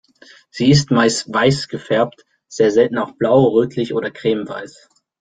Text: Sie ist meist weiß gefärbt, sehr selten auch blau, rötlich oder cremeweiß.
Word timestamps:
Sie 0.49 0.71
ist 0.71 0.89
meist 0.89 1.31
weiß 1.31 1.67
gefärbt, 1.67 2.25
sehr 2.47 2.71
selten 2.71 2.97
auch 2.97 3.11
blau, 3.11 3.49
rötlich 3.49 3.93
oder 3.93 4.09
cremeweiß. 4.09 4.89